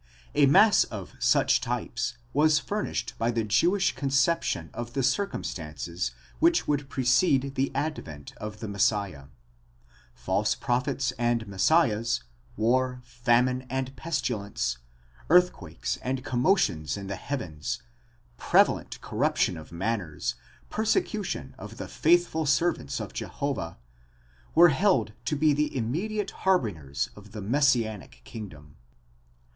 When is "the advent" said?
7.53-8.33